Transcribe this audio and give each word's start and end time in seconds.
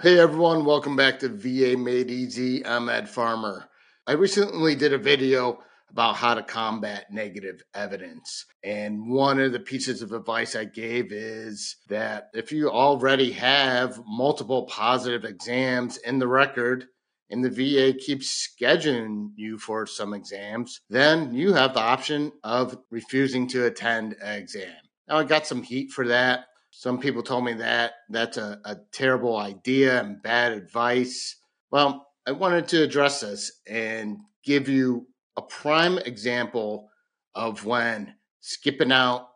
Hey 0.00 0.18
everyone, 0.18 0.64
welcome 0.64 0.96
back 0.96 1.18
to 1.18 1.28
VA 1.28 1.76
Made 1.76 2.10
Easy. 2.10 2.64
I'm 2.64 2.88
Ed 2.88 3.10
Farmer. 3.10 3.68
I 4.06 4.12
recently 4.12 4.74
did 4.74 4.94
a 4.94 4.98
video 4.98 5.58
about 5.90 6.16
how 6.16 6.32
to 6.32 6.42
combat 6.42 7.12
negative 7.12 7.62
evidence. 7.74 8.46
And 8.64 9.10
one 9.10 9.38
of 9.38 9.52
the 9.52 9.60
pieces 9.60 10.00
of 10.00 10.12
advice 10.12 10.56
I 10.56 10.64
gave 10.64 11.12
is 11.12 11.76
that 11.90 12.30
if 12.32 12.52
you 12.52 12.70
already 12.70 13.32
have 13.32 14.00
multiple 14.06 14.64
positive 14.64 15.26
exams 15.26 15.98
in 15.98 16.18
the 16.18 16.26
record, 16.26 16.86
and 17.28 17.44
the 17.44 17.50
VA 17.50 17.92
keeps 17.96 18.48
scheduling 18.48 19.32
you 19.36 19.58
for 19.58 19.86
some 19.86 20.14
exams, 20.14 20.80
then 20.88 21.34
you 21.34 21.52
have 21.52 21.74
the 21.74 21.80
option 21.80 22.32
of 22.42 22.78
refusing 22.90 23.46
to 23.48 23.66
attend 23.66 24.16
an 24.22 24.38
exam. 24.40 24.72
Now, 25.06 25.18
I 25.18 25.24
got 25.24 25.46
some 25.46 25.62
heat 25.62 25.92
for 25.92 26.08
that 26.08 26.46
some 26.74 26.98
people 26.98 27.22
told 27.22 27.44
me 27.44 27.52
that 27.52 27.92
that's 28.08 28.38
a, 28.38 28.58
a 28.64 28.76
terrible 28.92 29.36
idea 29.36 30.00
and 30.00 30.22
bad 30.22 30.52
advice. 30.52 31.36
Well, 31.70 32.08
I 32.26 32.32
wanted 32.32 32.66
to 32.68 32.82
address 32.82 33.20
this 33.20 33.60
and 33.66 34.16
give 34.42 34.70
you 34.70 35.06
a 35.36 35.42
prime 35.42 35.98
example 35.98 36.88
of 37.34 37.66
when 37.66 38.14
skipping 38.40 38.90
out 38.90 39.28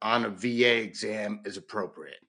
on 0.00 0.24
a 0.24 0.30
VA 0.30 0.78
exam 0.80 1.42
is 1.44 1.58
appropriate. 1.58 2.20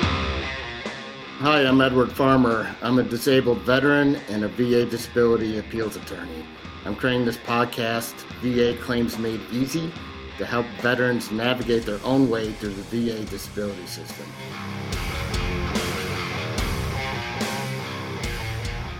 Hi, 0.00 1.66
I'm 1.66 1.80
Edward 1.82 2.10
Farmer. 2.10 2.74
I'm 2.80 2.98
a 2.98 3.02
disabled 3.02 3.58
veteran 3.58 4.16
and 4.30 4.42
a 4.42 4.48
VA 4.48 4.86
disability 4.86 5.58
appeals 5.58 5.96
attorney. 5.96 6.46
I'm 6.86 6.96
creating 6.96 7.26
this 7.26 7.36
podcast, 7.36 8.14
VA 8.40 8.74
Claims 8.82 9.18
Made 9.18 9.42
Easy 9.52 9.92
to 10.38 10.46
help 10.46 10.66
veterans 10.80 11.30
navigate 11.30 11.84
their 11.84 12.00
own 12.04 12.30
way 12.30 12.52
through 12.52 12.74
the 12.74 12.82
VA 12.82 13.24
disability 13.26 13.86
system. 13.86 14.26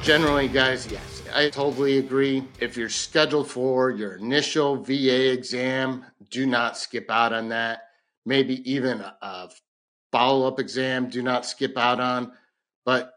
Generally, 0.03 0.49
guys, 0.49 0.91
yes, 0.91 1.23
I 1.35 1.51
totally 1.51 1.99
agree. 1.99 2.43
If 2.61 2.77
you're 2.77 2.89
scheduled 2.89 3.51
for 3.51 3.91
your 3.91 4.15
initial 4.15 4.77
VA 4.77 5.33
exam, 5.33 6.05
do 6.31 6.47
not 6.47 6.77
skip 6.79 7.11
out 7.11 7.33
on 7.33 7.49
that. 7.51 7.83
Maybe 8.25 8.71
even 8.71 9.01
a 9.01 9.51
follow 10.11 10.49
up 10.49 10.59
exam, 10.59 11.09
do 11.09 11.23
not 11.23 11.47
skip 11.47 11.77
out 11.77 12.01
on. 12.01 12.33
But 12.85 13.13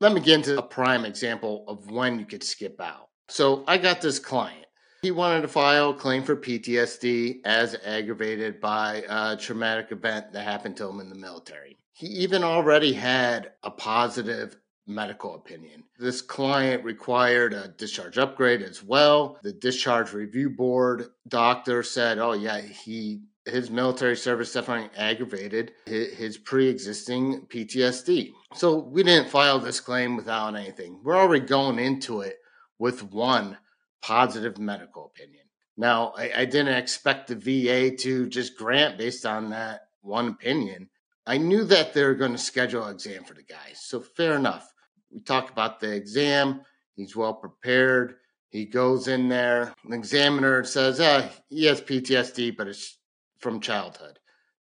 let 0.00 0.12
me 0.12 0.20
get 0.20 0.36
into 0.36 0.58
a 0.58 0.62
prime 0.62 1.04
example 1.04 1.64
of 1.68 1.90
when 1.90 2.18
you 2.18 2.24
could 2.24 2.42
skip 2.42 2.80
out. 2.80 3.10
So 3.28 3.62
I 3.66 3.76
got 3.78 4.00
this 4.00 4.18
client 4.18 4.66
he 5.02 5.10
wanted 5.10 5.42
to 5.42 5.48
file 5.48 5.90
a 5.90 5.94
claim 5.94 6.22
for 6.22 6.36
PTSD 6.36 7.40
as 7.44 7.76
aggravated 7.84 8.60
by 8.60 9.04
a 9.08 9.36
traumatic 9.36 9.92
event 9.92 10.32
that 10.32 10.44
happened 10.44 10.76
to 10.76 10.88
him 10.88 11.00
in 11.00 11.08
the 11.08 11.14
military. 11.14 11.78
He 11.92 12.06
even 12.06 12.44
already 12.44 12.92
had 12.92 13.52
a 13.62 13.70
positive 13.70 14.56
medical 14.86 15.34
opinion. 15.34 15.84
This 15.98 16.20
client 16.20 16.84
required 16.84 17.54
a 17.54 17.68
discharge 17.68 18.18
upgrade 18.18 18.62
as 18.62 18.82
well. 18.82 19.38
The 19.42 19.52
discharge 19.52 20.12
review 20.12 20.50
board 20.50 21.06
doctor 21.28 21.82
said, 21.82 22.18
"Oh 22.18 22.32
yeah, 22.32 22.60
he 22.60 23.22
his 23.46 23.70
military 23.70 24.16
service 24.16 24.52
definitely 24.52 24.90
aggravated 24.96 25.72
his, 25.86 26.14
his 26.14 26.38
pre-existing 26.38 27.46
PTSD." 27.46 28.32
So 28.54 28.78
we 28.78 29.02
didn't 29.02 29.30
file 29.30 29.58
this 29.58 29.80
claim 29.80 30.16
without 30.16 30.56
anything. 30.56 31.00
We're 31.04 31.16
already 31.16 31.46
going 31.46 31.78
into 31.78 32.22
it 32.22 32.38
with 32.78 33.02
one 33.02 33.58
positive 34.02 34.58
medical 34.58 35.06
opinion. 35.06 35.44
Now, 35.76 36.12
I, 36.16 36.32
I 36.38 36.44
didn't 36.44 36.74
expect 36.74 37.28
the 37.28 37.36
VA 37.36 37.96
to 37.96 38.28
just 38.28 38.56
grant 38.56 38.98
based 38.98 39.24
on 39.24 39.50
that 39.50 39.82
one 40.02 40.28
opinion. 40.28 40.90
I 41.26 41.38
knew 41.38 41.64
that 41.64 41.94
they 41.94 42.04
were 42.04 42.14
going 42.14 42.32
to 42.32 42.38
schedule 42.38 42.84
an 42.84 42.94
exam 42.94 43.24
for 43.24 43.34
the 43.34 43.42
guy. 43.42 43.72
So 43.74 44.00
fair 44.00 44.34
enough. 44.34 44.72
We 45.12 45.20
talk 45.20 45.50
about 45.50 45.80
the 45.80 45.92
exam. 45.92 46.62
He's 46.96 47.16
well 47.16 47.34
prepared. 47.34 48.16
He 48.50 48.66
goes 48.66 49.06
in 49.06 49.28
there. 49.28 49.74
The 49.88 49.96
examiner 49.96 50.64
says, 50.64 51.00
ah, 51.00 51.30
he 51.48 51.66
has 51.66 51.80
PTSD, 51.80 52.56
but 52.56 52.66
it's 52.66 52.98
from 53.38 53.60
childhood. 53.60 54.18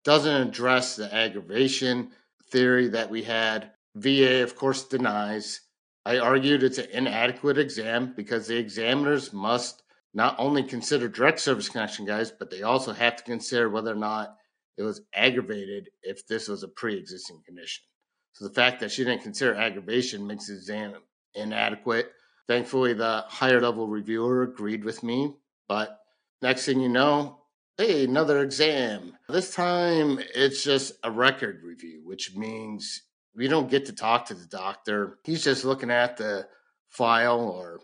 Doesn't 0.04 0.48
address 0.48 0.96
the 0.96 1.14
aggravation 1.14 2.10
theory 2.50 2.88
that 2.88 3.10
we 3.10 3.22
had. 3.22 3.72
VA, 3.94 4.42
of 4.42 4.56
course, 4.56 4.84
denies. 4.84 5.60
I 6.06 6.18
argued 6.18 6.62
it's 6.62 6.78
an 6.78 6.90
inadequate 6.92 7.58
exam 7.58 8.12
because 8.14 8.46
the 8.46 8.56
examiners 8.56 9.32
must 9.32 9.82
not 10.12 10.36
only 10.38 10.62
consider 10.62 11.08
direct 11.08 11.40
service 11.40 11.68
connection 11.68 12.04
guys, 12.04 12.30
but 12.30 12.50
they 12.50 12.62
also 12.62 12.92
have 12.92 13.16
to 13.16 13.24
consider 13.24 13.68
whether 13.68 13.92
or 13.92 13.96
not 13.96 14.36
it 14.76 14.82
was 14.82 15.02
aggravated 15.14 15.88
if 16.02 16.26
this 16.26 16.48
was 16.48 16.62
a 16.62 16.68
pre 16.68 16.96
existing 16.96 17.42
condition. 17.44 17.84
So 18.32 18.46
the 18.46 18.54
fact 18.54 18.80
that 18.80 18.90
she 18.90 19.04
didn't 19.04 19.22
consider 19.22 19.54
aggravation 19.54 20.26
makes 20.26 20.48
the 20.48 20.54
exam 20.54 20.94
inadequate. 21.34 22.10
Thankfully, 22.48 22.92
the 22.92 23.24
higher 23.28 23.60
level 23.60 23.86
reviewer 23.86 24.42
agreed 24.42 24.84
with 24.84 25.02
me. 25.02 25.34
But 25.68 25.98
next 26.42 26.66
thing 26.66 26.80
you 26.80 26.88
know, 26.88 27.38
hey, 27.78 28.04
another 28.04 28.42
exam. 28.42 29.16
This 29.28 29.54
time 29.54 30.20
it's 30.34 30.62
just 30.62 30.92
a 31.02 31.10
record 31.10 31.62
review, 31.62 32.02
which 32.04 32.34
means 32.34 33.02
we 33.36 33.48
don't 33.48 33.70
get 33.70 33.86
to 33.86 33.92
talk 33.92 34.26
to 34.26 34.34
the 34.34 34.46
doctor. 34.46 35.18
He's 35.24 35.44
just 35.44 35.64
looking 35.64 35.90
at 35.90 36.16
the 36.16 36.46
file 36.88 37.40
or 37.40 37.80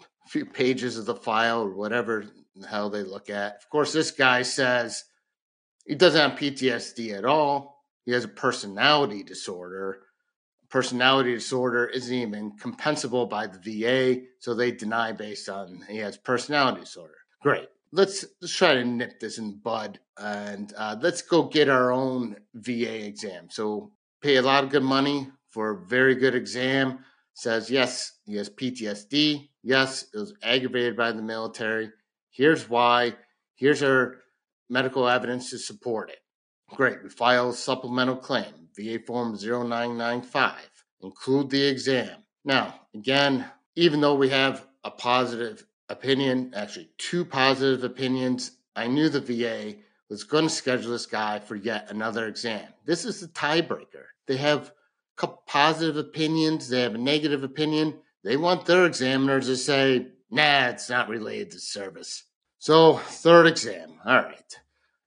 a 0.00 0.28
few 0.28 0.46
pages 0.46 0.96
of 0.98 1.06
the 1.06 1.14
file 1.14 1.62
or 1.62 1.74
whatever 1.74 2.26
the 2.54 2.66
hell 2.66 2.90
they 2.90 3.02
look 3.02 3.30
at. 3.30 3.56
Of 3.56 3.68
course, 3.70 3.92
this 3.92 4.10
guy 4.10 4.42
says 4.42 5.04
he 5.86 5.94
doesn't 5.94 6.30
have 6.30 6.38
PTSD 6.38 7.16
at 7.16 7.24
all. 7.24 7.84
He 8.04 8.12
has 8.12 8.24
a 8.24 8.28
personality 8.28 9.22
disorder. 9.22 10.00
Personality 10.68 11.34
disorder 11.34 11.86
isn't 11.86 12.14
even 12.14 12.56
compensable 12.56 13.28
by 13.28 13.46
the 13.46 13.58
VA, 13.58 14.22
so 14.40 14.54
they 14.54 14.72
deny 14.72 15.12
based 15.12 15.48
on 15.48 15.84
he 15.88 15.98
has 15.98 16.16
personality 16.16 16.80
disorder. 16.80 17.14
Great. 17.42 17.68
Let's 17.92 18.24
let's 18.40 18.54
try 18.54 18.74
to 18.74 18.84
nip 18.84 19.20
this 19.20 19.38
in 19.38 19.58
bud 19.58 20.00
and 20.18 20.72
uh, 20.76 20.96
let's 21.00 21.22
go 21.22 21.44
get 21.44 21.68
our 21.68 21.92
own 21.92 22.36
VA 22.54 23.06
exam. 23.06 23.48
So 23.50 23.92
pay 24.22 24.36
a 24.36 24.42
lot 24.42 24.64
of 24.64 24.70
good 24.70 24.82
money 24.82 25.28
for 25.50 25.70
a 25.70 25.86
very 25.86 26.14
good 26.14 26.34
exam. 26.34 27.00
Says, 27.34 27.70
yes, 27.70 28.12
he 28.24 28.36
has 28.36 28.48
PTSD. 28.48 29.48
Yes, 29.62 30.06
it 30.14 30.18
was 30.18 30.34
aggravated 30.42 30.96
by 30.96 31.12
the 31.12 31.22
military. 31.22 31.90
Here's 32.30 32.68
why. 32.68 33.14
Here's 33.56 33.82
our 33.82 34.16
medical 34.70 35.08
evidence 35.08 35.50
to 35.50 35.58
support 35.58 36.10
it. 36.10 36.18
Great. 36.74 37.02
We 37.02 37.08
file 37.08 37.50
a 37.50 37.54
supplemental 37.54 38.16
claim, 38.16 38.68
VA 38.76 38.98
Form 39.06 39.34
0995. 39.34 40.54
Include 41.02 41.50
the 41.50 41.66
exam. 41.66 42.24
Now, 42.44 42.80
again, 42.94 43.44
even 43.76 44.00
though 44.00 44.14
we 44.14 44.30
have 44.30 44.66
a 44.82 44.90
positive 44.90 45.64
opinion, 45.88 46.52
actually 46.54 46.90
two 46.98 47.24
positive 47.24 47.84
opinions, 47.84 48.52
I 48.74 48.86
knew 48.88 49.08
the 49.08 49.20
VA 49.20 49.76
was 50.10 50.24
going 50.24 50.44
to 50.44 50.50
schedule 50.50 50.92
this 50.92 51.06
guy 51.06 51.38
for 51.38 51.56
yet 51.56 51.90
another 51.90 52.26
exam. 52.26 52.68
This 52.84 53.04
is 53.04 53.20
the 53.20 53.28
tiebreaker. 53.28 54.04
They 54.26 54.36
have 54.36 54.68
a 54.68 54.72
couple 55.16 55.42
positive 55.46 55.96
opinions, 55.96 56.68
they 56.68 56.82
have 56.82 56.94
a 56.94 56.98
negative 56.98 57.42
opinion. 57.42 57.98
They 58.24 58.36
want 58.36 58.66
their 58.66 58.86
examiners 58.86 59.46
to 59.46 59.56
say, 59.56 60.08
nah, 60.30 60.68
it's 60.68 60.90
not 60.90 61.08
related 61.08 61.52
to 61.52 61.60
service. 61.60 62.24
So, 62.58 62.96
third 62.96 63.46
exam. 63.46 64.00
All 64.04 64.16
right. 64.16 64.58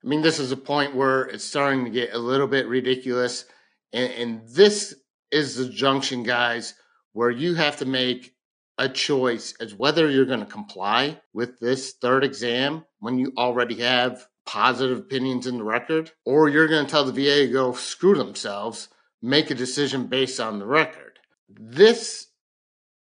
I 0.04 0.08
mean, 0.08 0.22
this 0.22 0.40
is 0.40 0.54
a 0.54 0.58
point 0.58 0.96
where 0.96 1.24
it's 1.24 1.44
starting 1.44 1.84
to 1.84 1.92
get 1.92 2.14
a 2.14 2.18
little 2.18 2.48
bit 2.48 2.68
ridiculous. 2.68 3.44
And, 3.92 4.14
and 4.14 4.42
this 4.48 4.96
is 5.32 5.56
the 5.56 5.68
junction, 5.68 6.24
guys, 6.24 6.76
where 7.12 7.30
you 7.30 7.56
have 7.56 7.78
to 7.78 7.86
make 7.86 8.34
a 8.78 8.88
choice 8.88 9.54
as 9.60 9.76
whether 9.76 10.10
you're 10.10 10.24
going 10.26 10.40
to 10.40 10.46
comply 10.46 11.20
with 11.34 11.60
this 11.60 11.94
third 11.94 12.24
exam 12.24 12.86
when 13.00 13.18
you 13.18 13.34
already 13.38 13.76
have 13.76 14.26
positive 14.50 14.98
opinions 14.98 15.46
in 15.46 15.60
the 15.60 15.64
record, 15.64 16.12
or 16.26 16.50
you're 16.50 16.68
going 16.68 16.84
to 16.84 16.90
tell 16.90 17.06
the 17.06 17.12
VA 17.12 17.46
to 17.46 17.54
go 17.54 17.72
screw 17.74 18.16
themselves, 18.16 18.90
make 19.22 19.52
a 19.52 19.56
decision 19.56 20.08
based 20.08 20.40
on 20.40 20.58
the 20.58 20.66
record. 20.66 21.20
This 21.48 22.30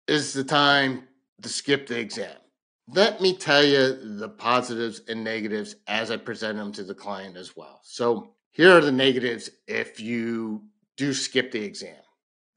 is 0.07 0.35
the 0.35 0.45
time 0.45 1.09
to 1.41 1.49
skip 1.49 1.87
the 1.87 1.99
exam. 1.99 2.37
Let 2.87 3.23
me 3.23 3.35
tell 3.35 3.65
you 3.65 4.19
the 4.19 4.29
positives 4.29 5.01
and 5.09 5.25
negatives 5.25 5.77
as 5.87 6.11
I 6.11 6.19
present 6.19 6.59
them 6.59 6.71
to 6.73 6.85
the 6.85 6.95
client 6.95 7.39
as 7.39 7.57
well. 7.57 7.81
So, 7.83 8.35
here 8.51 8.77
are 8.77 8.83
the 8.83 8.93
negatives 8.93 9.49
if 9.67 10.01
you 10.01 10.65
do 10.99 11.15
skip 11.15 11.53
the 11.53 11.65
exam. 11.65 12.03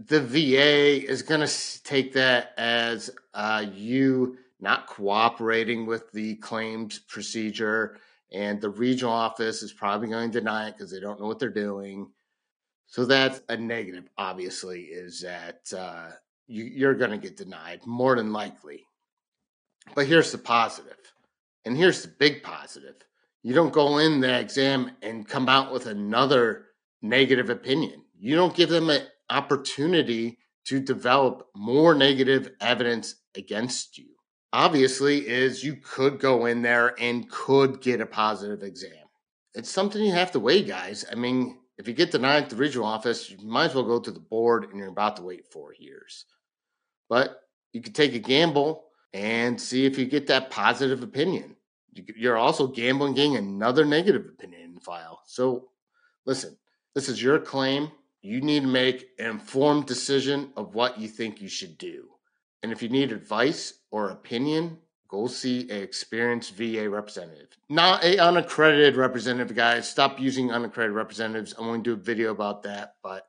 The 0.06 0.20
VA 0.20 1.10
is 1.10 1.22
going 1.22 1.48
to 1.48 1.84
take 1.84 2.12
that 2.14 2.54
as 2.58 3.10
uh, 3.34 3.64
you 3.74 4.38
not 4.60 4.88
cooperating 4.88 5.86
with 5.86 6.12
the 6.12 6.36
claims 6.36 7.00
procedure 7.00 7.98
and 8.32 8.62
the 8.62 8.70
regional 8.70 9.14
office 9.14 9.62
is 9.62 9.74
probably 9.74 10.08
going 10.08 10.32
to 10.32 10.40
deny 10.40 10.70
it 10.70 10.78
because 10.78 10.92
they 10.92 11.00
don't 11.00 11.20
know 11.20 11.28
what 11.28 11.40
they're 11.40 11.50
doing. 11.50 12.12
So 12.88 13.06
that's 13.06 13.42
a 13.50 13.58
negative, 13.58 14.10
obviously, 14.18 14.82
is 14.82 15.22
that 15.22 15.62
uh, 15.78 16.12
you, 16.48 16.66
you're 16.66 16.96
going 16.96 17.12
to 17.12 17.18
get 17.18 17.38
denied 17.38 17.86
more 17.86 18.16
than 18.16 18.34
likely. 18.34 18.86
But 19.96 20.08
here's 20.08 20.32
the 20.32 20.38
positive, 20.38 20.98
and 21.66 21.76
here's 21.76 22.02
the 22.02 22.10
big 22.10 22.44
positive. 22.44 22.96
You 23.44 23.54
don't 23.54 23.74
go 23.74 23.98
in 23.98 24.20
the 24.20 24.40
exam 24.40 24.92
and 25.02 25.28
come 25.28 25.50
out 25.50 25.74
with 25.74 25.88
another 25.88 26.68
negative 27.02 27.50
opinion. 27.50 28.04
You 28.20 28.36
don't 28.36 28.56
give 28.56 28.70
them 28.70 28.90
an 28.90 29.02
opportunity 29.30 30.38
to 30.66 30.80
develop 30.80 31.48
more 31.56 31.96
negative 31.96 32.52
evidence 32.62 33.16
against 33.36 33.98
you. 33.98 34.10
Obviously, 34.54 35.28
is 35.28 35.64
you 35.64 35.78
could 35.78 36.20
go 36.20 36.46
in 36.46 36.62
there 36.62 36.94
and 37.00 37.30
could 37.30 37.82
get 37.82 38.02
a 38.02 38.06
positive 38.06 38.64
exam. 38.64 39.06
It's 39.54 39.70
something 39.70 40.04
you 40.04 40.12
have 40.12 40.32
to 40.34 40.40
weigh, 40.40 40.64
guys. 40.64 41.06
I 41.10 41.16
mean, 41.16 41.60
if 41.78 41.88
you 41.88 41.94
get 41.94 42.12
denied 42.12 42.44
at 42.44 42.50
the 42.50 42.58
regional 42.58 42.86
office, 42.86 43.30
you 43.30 43.38
might 43.44 43.66
as 43.66 43.76
well 43.76 43.84
go 43.84 44.00
to 44.00 44.12
the 44.12 44.20
board 44.20 44.66
and 44.66 44.78
you're 44.78 44.88
about 44.88 45.16
to 45.18 45.24
wait 45.24 45.48
four 45.52 45.74
years. 45.78 46.26
But 47.10 47.42
you 47.74 47.82
could 47.82 47.96
take 47.96 48.14
a 48.14 48.20
gamble 48.20 48.86
and 49.14 49.60
see 49.60 49.86
if 49.86 49.98
you 49.98 50.06
get 50.06 50.28
that 50.28 50.52
positive 50.52 51.02
opinion. 51.02 51.56
You're 51.94 52.38
also 52.38 52.68
gambling 52.68 53.16
getting 53.16 53.36
another 53.36 53.86
negative 53.86 54.26
opinion 54.26 54.62
in 54.62 54.74
the 54.76 54.82
file. 54.82 55.22
So 55.26 55.70
listen, 56.26 56.58
this 56.94 57.10
is 57.10 57.22
your 57.22 57.40
claim. 57.40 57.92
You 58.22 58.42
need 58.42 58.62
to 58.62 58.68
make 58.68 59.08
an 59.18 59.32
informed 59.32 59.88
decision 59.88 60.54
of 60.56 60.76
what 60.76 61.00
you 61.00 61.08
think 61.08 61.42
you 61.42 61.50
should 61.50 61.78
do. 61.78 62.10
And 62.64 62.72
if 62.72 62.82
you 62.84 62.90
need 62.90 63.12
advice 63.12 63.74
or 63.92 64.10
opinion, 64.10 64.78
go 65.10 65.28
see 65.28 65.70
an 65.70 65.82
experienced 65.82 66.56
VA 66.56 66.90
representative. 66.90 67.50
Not 67.70 68.04
a 68.04 68.18
unaccredited 68.18 68.96
representative, 68.96 69.56
guys. 69.56 69.90
Stop 69.90 70.20
using 70.20 70.52
unaccredited 70.52 70.96
representatives. 70.96 71.54
I'm 71.58 71.66
going 71.66 71.84
to 71.84 71.96
do 71.96 72.00
a 72.00 72.04
video 72.04 72.32
about 72.32 72.64
that, 72.64 72.96
but 73.04 73.28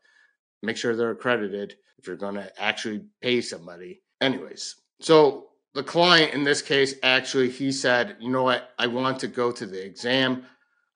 make 0.62 0.76
sure 0.76 0.94
they're 0.94 1.10
accredited 1.10 1.74
if 1.98 2.06
you're 2.06 2.16
going 2.16 2.34
to 2.34 2.62
actually 2.62 3.04
pay 3.20 3.40
somebody. 3.40 4.02
Anyways, 4.20 4.76
so 5.00 5.48
the 5.74 5.82
client 5.82 6.34
in 6.34 6.44
this 6.44 6.62
case 6.62 6.94
actually 7.02 7.50
he 7.50 7.72
said, 7.72 8.16
"You 8.20 8.30
know 8.30 8.42
what? 8.44 8.70
I 8.78 8.86
want 8.86 9.20
to 9.20 9.28
go 9.28 9.50
to 9.50 9.66
the 9.66 9.84
exam. 9.84 10.44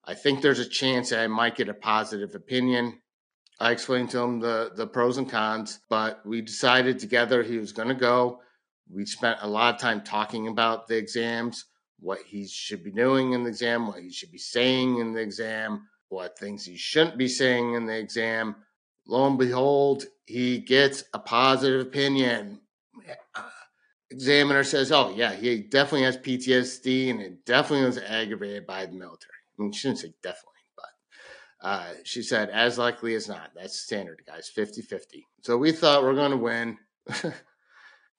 I 0.05 0.15
think 0.15 0.41
there's 0.41 0.61
a 0.61 0.69
chance 0.69 1.11
that 1.11 1.21
I 1.21 1.27
might 1.27 1.57
get 1.57 1.69
a 1.69 1.75
positive 1.75 2.35
opinion. 2.35 3.01
I 3.59 3.71
explained 3.71 4.11
to 4.11 4.21
him 4.21 4.41
the, 4.41 4.73
the 4.75 4.87
pros 4.87 5.17
and 5.17 5.29
cons, 5.29 5.81
but 5.89 6.25
we 6.27 6.43
decided 6.43 6.99
together 6.99 7.43
he 7.43 7.59
was 7.59 7.73
going 7.73 7.89
to 7.89 7.95
go. 7.95 8.41
We 8.93 9.07
spent 9.07 9.39
a 9.41 9.49
lot 9.49 9.75
of 9.75 9.81
time 9.81 10.03
talking 10.03 10.49
about 10.49 10.87
the 10.87 10.97
exams, 10.97 11.65
what 11.99 12.19
he 12.27 12.47
should 12.47 12.85
be 12.85 12.93
doing 12.93 13.33
in 13.33 13.43
the 13.43 13.49
exam, 13.49 13.87
what 13.87 14.03
he 14.03 14.13
should 14.13 14.31
be 14.31 14.39
saying 14.39 14.99
in 14.99 15.13
the 15.13 15.21
exam, 15.21 15.89
what 16.09 16.39
things 16.39 16.65
he 16.65 16.77
shouldn't 16.77 17.17
be 17.17 17.29
saying 17.29 17.75
in 17.75 17.87
the 17.87 17.99
exam. 17.99 18.57
Lo 19.07 19.27
and 19.27 19.39
behold, 19.39 20.05
he 20.27 20.59
gets 20.59 21.05
a 21.15 21.19
positive 21.19 21.81
opinion. 21.81 22.61
Uh, 23.35 23.43
examiner 24.11 24.65
says, 24.65 24.93
Oh, 24.93 25.13
yeah, 25.17 25.33
he 25.33 25.63
definitely 25.63 26.03
has 26.03 26.19
PTSD 26.19 27.11
and 27.11 27.21
it 27.21 27.45
definitely 27.47 27.87
was 27.87 27.99
aggravated 27.99 28.67
by 28.67 28.87
the 28.87 28.93
military. 28.93 29.33
I 29.59 29.63
mean, 29.63 29.73
she 29.73 29.89
didn't 29.89 30.01
say 30.01 30.13
definitely, 30.23 30.56
uh, 31.67 31.95
she 32.05 32.23
said, 32.23 32.49
as 32.51 32.79
likely 32.79 33.17
as 33.17 33.27
not. 33.27 33.51
That's 33.57 33.77
standard, 33.77 34.23
guys, 34.25 34.49
50 34.49 34.83
50. 34.83 35.27
So 35.43 35.59
we 35.59 35.73
thought 35.73 36.05
we're 36.05 36.15
going 36.15 36.31
to 36.31 36.37
win. 36.37 36.79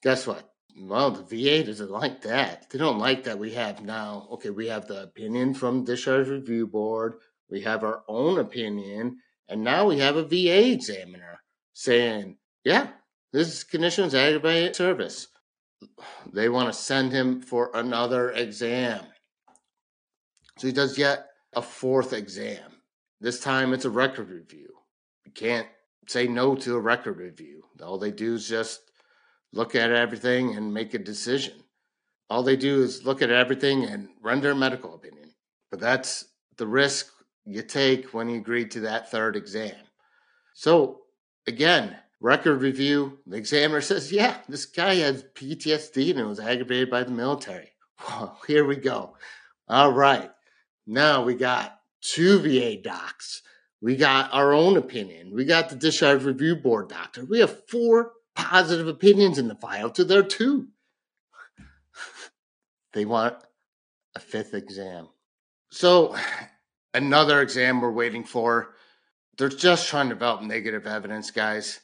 Guess 0.03 0.27
what? 0.27 0.49
Well, 0.77 1.11
the 1.11 1.23
VA 1.23 1.65
doesn't 1.65 1.89
like 1.89 2.23
that. 2.23 2.69
They 2.69 2.77
don't 2.77 2.99
like 2.99 3.23
that 3.23 3.39
we 3.39 3.53
have 3.53 3.81
now, 3.81 4.27
okay, 4.33 4.49
we 4.49 4.67
have 4.67 4.88
the 4.88 5.03
opinion 5.03 5.53
from 5.53 5.85
Discharge 5.85 6.27
Review 6.27 6.67
Board, 6.67 7.13
we 7.49 7.61
have 7.61 7.85
our 7.85 8.03
own 8.09 8.38
opinion, 8.38 9.19
and 9.47 9.63
now 9.63 9.88
we 9.88 9.99
have 9.99 10.17
a 10.17 10.25
VA 10.25 10.69
examiner 10.73 11.39
saying, 11.71 12.35
yeah, 12.65 12.89
this 13.31 13.63
condition 13.63 14.03
is 14.03 14.13
aggravated 14.13 14.75
service. 14.75 15.27
They 16.33 16.49
want 16.49 16.67
to 16.67 16.77
send 16.77 17.13
him 17.13 17.39
for 17.39 17.71
another 17.73 18.29
exam. 18.31 19.05
So 20.57 20.67
he 20.67 20.73
does 20.73 20.97
yet 20.97 21.27
a 21.55 21.61
fourth 21.61 22.11
exam. 22.11 22.76
This 23.19 23.39
time 23.39 23.73
it's 23.73 23.85
a 23.85 23.89
record 23.89 24.29
review. 24.29 24.69
You 25.25 25.31
can't 25.31 25.67
say 26.07 26.27
no 26.27 26.55
to 26.55 26.75
a 26.75 26.79
record 26.79 27.17
review. 27.17 27.63
All 27.83 27.97
they 27.97 28.11
do 28.11 28.35
is 28.35 28.47
just 28.47 28.81
look 29.53 29.75
at 29.75 29.91
everything 29.91 30.55
and 30.55 30.73
make 30.73 30.93
a 30.93 30.99
decision. 30.99 31.63
All 32.29 32.43
they 32.43 32.55
do 32.55 32.83
is 32.83 33.05
look 33.05 33.21
at 33.21 33.31
everything 33.31 33.85
and 33.85 34.09
render 34.21 34.51
a 34.51 34.55
medical 34.55 34.93
opinion. 34.93 35.31
But 35.71 35.79
that's 35.79 36.25
the 36.57 36.67
risk 36.67 37.07
you 37.45 37.61
take 37.61 38.13
when 38.13 38.29
you 38.29 38.37
agree 38.37 38.65
to 38.65 38.81
that 38.81 39.09
third 39.09 39.35
exam. 39.35 39.75
So, 40.53 41.01
again, 41.47 41.95
record 42.19 42.61
review, 42.61 43.19
the 43.25 43.37
examiner 43.37 43.81
says, 43.81 44.11
yeah, 44.11 44.37
this 44.49 44.65
guy 44.65 44.95
has 44.95 45.23
PTSD 45.35 46.11
and 46.11 46.19
it 46.19 46.25
was 46.25 46.39
aggravated 46.39 46.89
by 46.89 47.03
the 47.03 47.11
military. 47.11 47.71
Well, 48.07 48.39
here 48.45 48.63
we 48.63 48.75
go. 48.75 49.17
All 49.67 49.91
right. 49.91 50.29
Now 50.85 51.23
we 51.23 51.33
got 51.33 51.76
two 52.07 52.39
VA 52.39 52.77
docs. 52.81 53.42
We 53.81 53.95
got 53.95 54.33
our 54.33 54.54
own 54.54 54.77
opinion. 54.77 55.33
We 55.33 55.45
got 55.45 55.69
the 55.69 55.75
discharge 55.75 56.24
review 56.24 56.56
board 56.56 56.89
doctor. 56.89 57.25
We 57.25 57.39
have 57.39 57.68
four 57.68 58.13
positive 58.36 58.88
opinions 58.88 59.38
in 59.38 59.48
the 59.48 59.56
file 59.56 59.89
to 59.92 60.04
their 60.04 60.24
two. 60.24 60.69
they 62.94 63.06
want 63.06 63.36
a 64.15 64.19
fifth 64.19 64.54
exam. 64.54 65.09
So, 65.69 66.15
another 66.94 67.42
exam 67.42 67.81
we're 67.81 67.92
waiting 67.92 68.24
for. 68.24 68.75
They're 69.38 69.50
just 69.50 69.88
trying 69.88 70.09
to 70.09 70.15
develop 70.15 70.42
negative 70.42 70.88
evidence, 70.88 71.30
guys. 71.30 71.80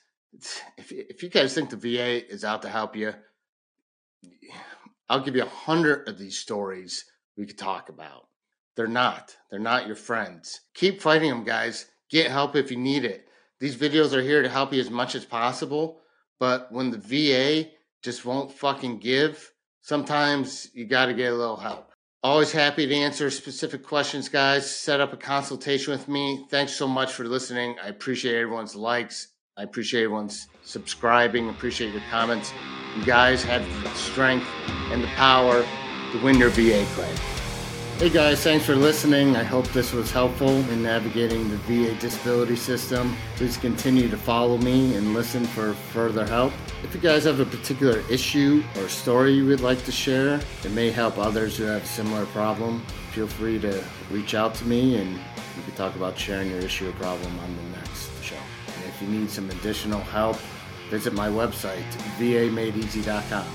If, 0.77 0.91
if 0.91 1.21
you 1.21 1.29
guys 1.29 1.53
think 1.53 1.69
the 1.69 1.77
VA 1.77 2.27
is 2.27 2.43
out 2.43 2.63
to 2.63 2.69
help 2.69 2.95
you, 2.95 3.13
I'll 5.07 5.19
give 5.19 5.35
you 5.35 5.43
a 5.43 5.49
hundred 5.49 6.07
of 6.07 6.17
these 6.17 6.37
stories 6.37 7.05
we 7.37 7.45
could 7.45 7.57
talk 7.59 7.89
about. 7.89 8.27
They're 8.75 8.87
not. 8.87 9.35
They're 9.49 9.59
not 9.59 9.87
your 9.87 9.95
friends. 9.95 10.61
Keep 10.73 11.01
fighting 11.01 11.29
them, 11.29 11.43
guys. 11.43 11.85
Get 12.09 12.31
help 12.31 12.55
if 12.55 12.71
you 12.71 12.77
need 12.77 13.05
it. 13.05 13.27
These 13.59 13.77
videos 13.77 14.13
are 14.13 14.21
here 14.21 14.41
to 14.41 14.49
help 14.49 14.73
you 14.73 14.81
as 14.81 14.89
much 14.89 15.15
as 15.15 15.25
possible. 15.25 16.01
But 16.39 16.71
when 16.71 16.91
the 16.91 16.97
VA 16.97 17.69
just 18.01 18.25
won't 18.25 18.51
fucking 18.51 18.99
give, 18.99 19.51
sometimes 19.81 20.69
you 20.73 20.85
got 20.85 21.05
to 21.05 21.13
get 21.13 21.31
a 21.31 21.35
little 21.35 21.57
help. 21.57 21.91
Always 22.23 22.51
happy 22.51 22.87
to 22.87 22.95
answer 22.95 23.29
specific 23.29 23.83
questions, 23.83 24.29
guys. 24.29 24.69
Set 24.69 25.01
up 25.01 25.13
a 25.13 25.17
consultation 25.17 25.91
with 25.91 26.07
me. 26.07 26.45
Thanks 26.49 26.73
so 26.73 26.87
much 26.87 27.11
for 27.11 27.25
listening. 27.25 27.75
I 27.83 27.87
appreciate 27.87 28.35
everyone's 28.35 28.75
likes. 28.75 29.27
I 29.57 29.63
appreciate 29.63 30.03
everyone's 30.03 30.47
subscribing. 30.63 31.49
Appreciate 31.49 31.91
your 31.91 32.03
comments. 32.09 32.53
You 32.97 33.05
guys 33.05 33.43
have 33.43 33.65
the 33.83 33.89
strength 33.93 34.47
and 34.91 35.03
the 35.03 35.07
power 35.07 35.65
to 36.11 36.23
win 36.23 36.37
your 36.39 36.49
VA 36.49 36.85
claim. 36.93 37.32
Hey 37.99 38.09
guys, 38.09 38.43
thanks 38.43 38.65
for 38.65 38.75
listening. 38.75 39.37
I 39.37 39.43
hope 39.43 39.67
this 39.67 39.93
was 39.93 40.11
helpful 40.11 40.49
in 40.49 40.81
navigating 40.81 41.47
the 41.49 41.57
VA 41.57 41.95
disability 41.99 42.55
system. 42.55 43.15
Please 43.35 43.55
continue 43.55 44.09
to 44.09 44.17
follow 44.17 44.57
me 44.57 44.95
and 44.95 45.13
listen 45.13 45.45
for 45.45 45.73
further 45.73 46.25
help. 46.25 46.51
If 46.83 46.93
you 46.95 46.99
guys 46.99 47.23
have 47.25 47.39
a 47.39 47.45
particular 47.45 48.03
issue 48.09 48.63
or 48.77 48.89
story 48.89 49.33
you 49.33 49.45
would 49.45 49.61
like 49.61 49.85
to 49.85 49.91
share 49.91 50.41
that 50.63 50.71
may 50.71 50.89
help 50.89 51.17
others 51.19 51.55
who 51.55 51.65
have 51.65 51.83
a 51.83 51.85
similar 51.85 52.25
problem, 52.25 52.83
feel 53.11 53.27
free 53.27 53.59
to 53.59 53.81
reach 54.09 54.33
out 54.33 54.55
to 54.55 54.65
me 54.65 54.97
and 54.97 55.13
we 55.55 55.63
can 55.63 55.73
talk 55.75 55.95
about 55.95 56.17
sharing 56.17 56.49
your 56.49 56.59
issue 56.59 56.89
or 56.89 56.93
problem 56.93 57.39
on 57.39 57.55
the 57.55 57.77
next 57.77 58.09
show. 58.23 58.35
And 58.75 58.85
if 58.85 59.01
you 59.01 59.07
need 59.07 59.29
some 59.29 59.49
additional 59.51 60.01
help, 60.01 60.37
visit 60.89 61.13
my 61.13 61.29
website, 61.29 61.85
vamadeeasy.com. 62.17 63.45